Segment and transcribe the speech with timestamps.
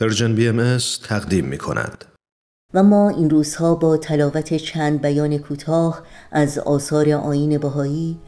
[0.00, 0.78] Persian BM
[1.08, 2.04] تقدیم می کند.
[2.74, 8.18] و ما این روزها با تلاوت چند بیان کوتاه از آثار آین بهایی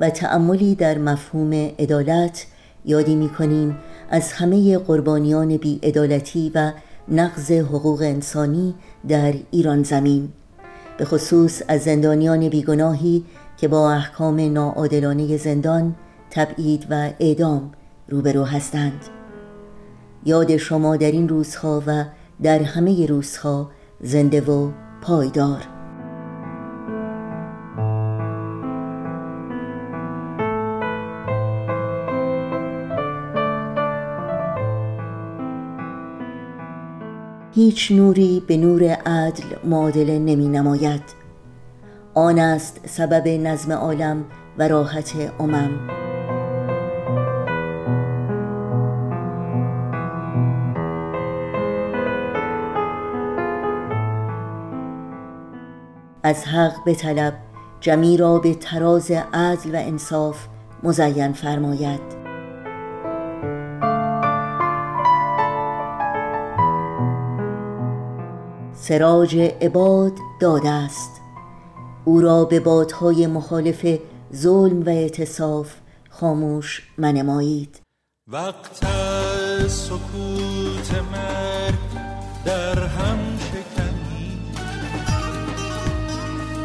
[0.00, 2.46] و تأملی در مفهوم عدالت
[2.84, 3.78] یادی می کنیم
[4.10, 6.72] از همه قربانیان بی عدالتی و
[7.08, 8.74] نقض حقوق انسانی
[9.08, 10.32] در ایران زمین
[10.98, 13.24] به خصوص از زندانیان بیگناهی
[13.56, 15.94] که با احکام ناعادلانه زندان،
[16.30, 17.72] تبعید و اعدام
[18.08, 19.19] روبرو هستند
[20.24, 22.04] یاد شما در این روزها و
[22.42, 24.70] در همه روزها زنده و
[25.02, 25.60] پایدار.
[37.54, 41.02] هیچ نوری به نور عدل معادله نمی نماید.
[42.14, 44.24] آن است سبب نظم عالم
[44.58, 45.99] و راحت امم.
[56.30, 57.34] از حق به طلب
[57.80, 60.46] جمی را به تراز عدل و انصاف
[60.82, 62.00] مزین فرماید.
[68.74, 71.20] سراج عباد داده است.
[72.04, 73.98] او را به بادهای مخالف
[74.34, 75.74] ظلم و اعتصاف
[76.10, 77.80] خاموش منمایید.
[78.28, 78.84] وقت
[79.68, 81.74] سکوت مرگ
[82.44, 83.09] در هم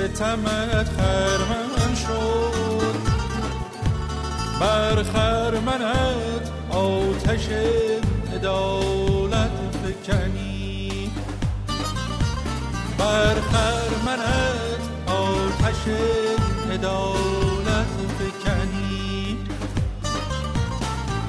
[0.00, 2.96] ستمت خرمن شد.
[4.60, 7.48] بر خرمنت آتش
[8.34, 9.50] عدالت
[9.82, 11.10] فکنی.
[12.98, 15.82] بر خرمنت آتش
[16.72, 19.38] عدالت فکنی.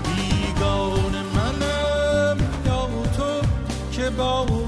[0.05, 3.47] بیگان منم یا تو
[3.91, 4.60] که باور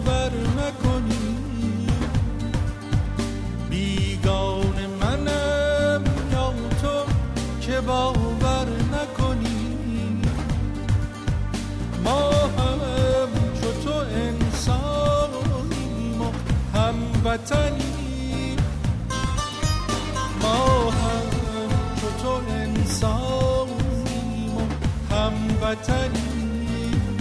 [25.73, 27.17] هموطنیم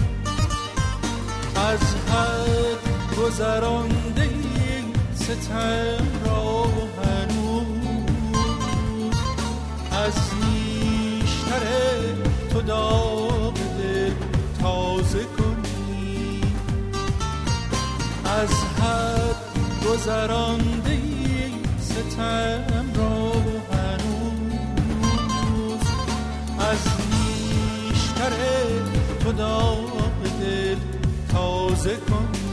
[1.55, 4.29] از حد گذرانده
[5.15, 6.63] ستم را
[9.91, 10.13] از
[10.45, 11.63] نیشتر
[12.49, 14.11] تو داغ دل
[14.61, 16.41] تازه کنی.
[18.25, 19.35] از حد
[19.87, 20.99] گذرانده
[21.79, 22.92] ستم
[31.83, 32.52] se con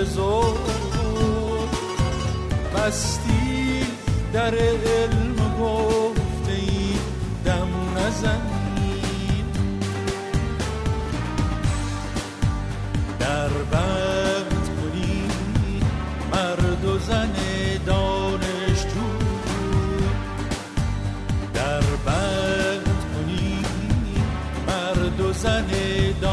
[2.87, 3.85] هستی
[4.33, 6.93] در علم گفته ای
[7.45, 9.55] دم نزنید
[13.19, 15.29] در بند کنی
[16.31, 17.33] مرد و زن
[17.85, 19.25] دانش تو
[21.53, 23.63] در بند کنی
[24.67, 25.67] مرد و زن
[26.21, 26.30] دانش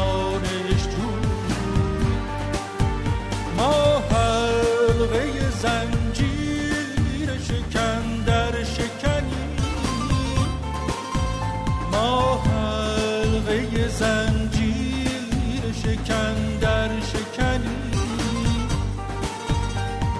[13.89, 18.67] زنجیر شکن در شکنی.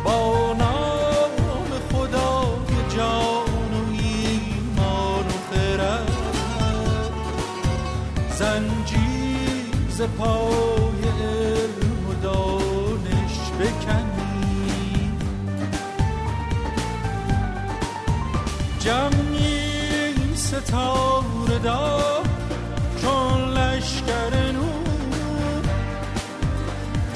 [0.03, 2.57] با نام خدا
[2.97, 6.11] جان و ایمان و خرد.
[8.37, 15.11] زنجیر ز پای علم و دانش بکنی.
[18.79, 22.28] جمعیم ستاره دار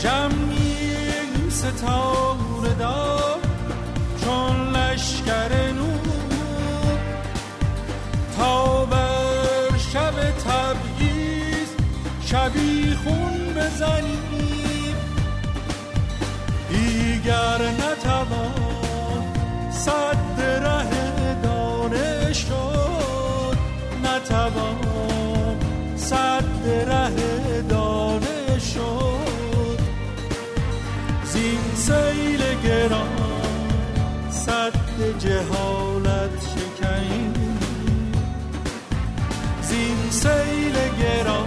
[0.03, 3.39] جمعیم ستاره دار
[4.23, 6.99] چون لشکر نور.
[8.37, 11.69] تا بر شب تبعیز
[12.25, 14.95] شبی خون بزنیم.
[16.69, 18.62] دیگر نتوان
[32.83, 33.07] گران
[34.29, 37.33] صد جهالت شکنیم
[39.61, 41.45] زین سیل گران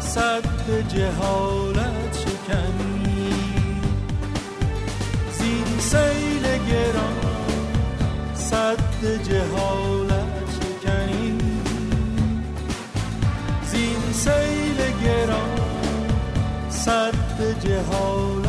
[0.00, 3.80] صد جهالت شکنیم
[5.38, 7.20] زین سیل گران
[8.34, 11.38] صد جهالت شکنیم
[13.70, 15.58] زین سیل گران
[16.70, 18.47] صد جهالت